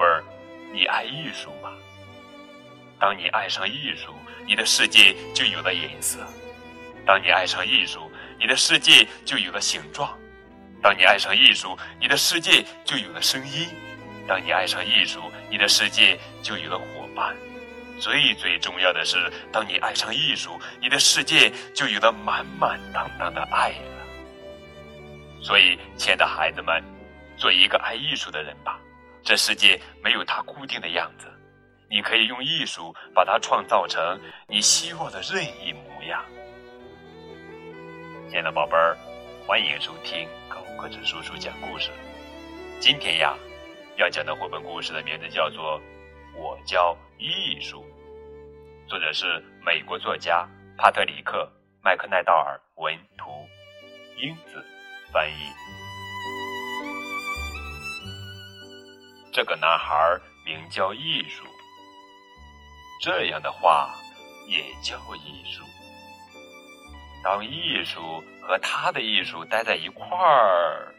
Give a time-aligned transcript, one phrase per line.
[0.00, 0.24] 贝儿，
[0.72, 1.70] 你爱艺术吗？
[2.98, 4.14] 当你爱上艺术，
[4.46, 6.20] 你的世界就有了颜色；
[7.04, 10.08] 当你爱上艺术，你的世界就有了形状；
[10.82, 13.68] 当你爱上艺术，你的世界就有了声音；
[14.26, 15.20] 当你爱上艺术，
[15.50, 17.36] 你的世界就有了伙伴。
[17.98, 24.06] 最最重要的是，当你爱上艺术，你的世界就有了满满当当的爱了。
[25.42, 26.82] 所以，亲爱的孩子们，
[27.36, 28.79] 做一个爱艺术的人吧。
[29.22, 31.26] 这世界没有它固定的样子，
[31.88, 36.24] 你可以用艺术把它创造成你希望的任意模样。
[38.28, 38.96] 亲爱的宝贝儿，
[39.46, 41.90] 欢迎收听高个子叔叔讲故事。
[42.80, 43.36] 今天呀，
[43.98, 45.78] 要讲的绘本故事的名字叫做
[46.36, 47.84] 《我教艺术》。
[48.88, 51.44] 作者是美国作家帕特里克·
[51.84, 53.46] 麦克奈道尔文图，
[54.16, 54.64] 英子
[55.12, 55.89] 翻译。
[59.32, 61.44] 这个男孩名叫艺术，
[63.02, 63.94] 这样的话
[64.48, 65.62] 也叫艺术。
[67.22, 70.94] 当艺术和他的艺术待在一块儿，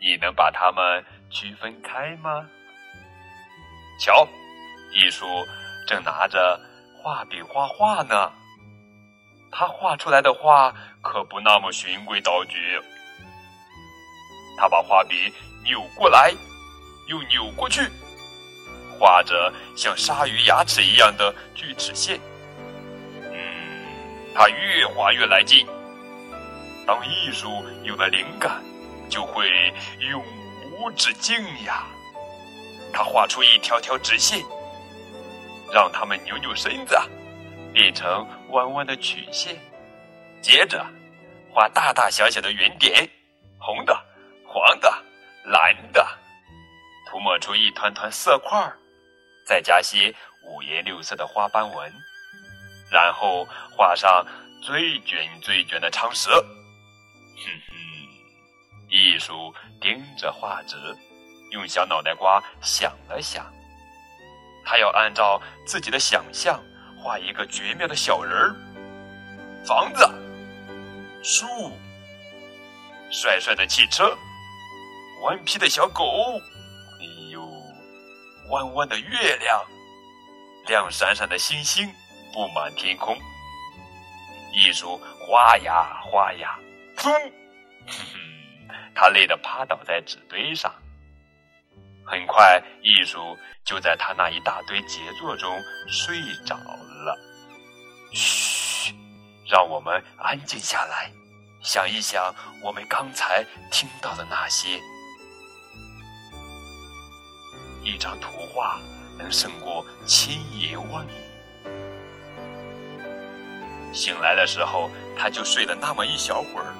[0.00, 2.46] 你能把它们区分开吗？
[3.98, 4.26] 瞧，
[4.92, 5.26] 艺术
[5.86, 6.60] 正拿着。
[7.04, 8.32] 画笔画画呢，
[9.50, 12.80] 他画出来的画可不那么循规蹈矩。
[14.56, 16.32] 他把画笔扭过来，
[17.12, 17.82] 又扭过去，
[18.98, 22.18] 画着像鲨鱼牙齿一样的锯齿线。
[23.20, 25.66] 嗯，他越画越来劲。
[26.86, 28.64] 当艺术有了灵感，
[29.10, 29.46] 就会
[29.98, 30.24] 永
[30.72, 31.84] 无止境呀。
[32.94, 34.42] 他画出一条条直线。
[35.74, 36.94] 让他们扭扭身子，
[37.72, 39.56] 变成弯弯的曲线，
[40.42, 40.84] 接着
[41.50, 43.08] 画大大小小的圆点，
[43.58, 43.98] 红的、
[44.46, 45.02] 黄的、
[45.46, 46.06] 蓝的，
[47.12, 48.74] 涂抹出一团团色块儿，
[49.44, 50.14] 再加些
[50.46, 51.92] 五颜六色的花斑纹，
[52.90, 54.26] 然后画上
[54.62, 56.30] 最卷最卷的长蛇。
[56.30, 57.74] 哼哼，
[58.88, 60.74] 艺术盯着画纸，
[61.50, 63.44] 用小脑袋瓜想了想。
[64.64, 66.58] 他要按照自己的想象
[66.96, 68.56] 画一个绝妙的小人儿，
[69.66, 70.08] 房子、
[71.22, 71.46] 树、
[73.10, 74.16] 帅帅的汽车、
[75.22, 76.40] 顽皮的小狗，
[78.52, 79.64] 弯弯的月亮，
[80.66, 81.90] 亮闪闪的星星
[82.34, 83.16] 布满天空。
[84.52, 86.58] 艺术画呀画呀，
[86.94, 87.32] 砰！
[88.94, 90.70] 他累得趴倒在纸堆上。
[92.04, 95.58] 很快，艺术就在他那一大堆杰作中
[95.88, 96.14] 睡
[96.44, 97.18] 着了。
[98.12, 98.94] 嘘，
[99.48, 101.10] 让我们安静下来，
[101.62, 104.78] 想一想我们刚才听到的那些。
[107.84, 108.80] 一张图画
[109.18, 111.10] 能胜过千言万语。
[113.92, 116.74] 醒来的时候，他就睡了那么一小会儿。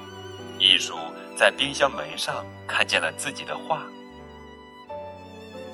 [0.59, 0.97] 艺术
[1.37, 3.83] 在冰箱门上看见了自己的画。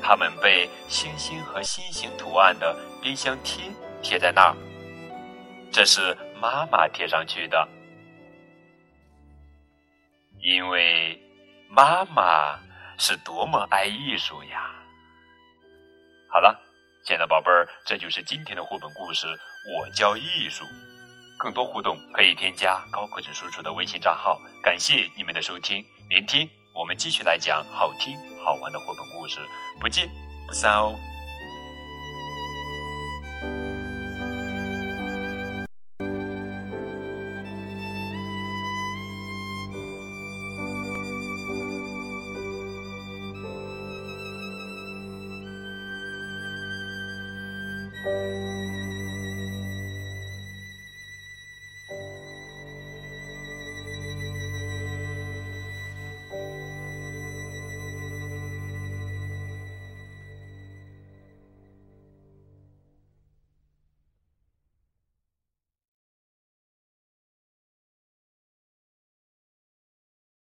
[0.01, 4.57] 他们被星星和心形图案的冰箱贴贴在那儿，
[5.71, 7.69] 这是妈妈贴上去的，
[10.41, 11.21] 因为
[11.69, 12.59] 妈妈
[12.97, 14.73] 是多么爱艺术呀！
[16.31, 16.61] 好了，
[17.05, 19.27] 亲爱的宝贝儿，这就是今天的绘本故事。
[19.75, 20.65] 我教艺术，
[21.39, 24.39] 更多互动可以添加高个子叔叔的微信账号。
[24.63, 29.41] 感谢你们的收听，明天我们继续来讲好听好玩的绘本故事。
[29.81, 30.09] 不见
[30.47, 30.95] 不散哦。
[48.09, 48.58] thank you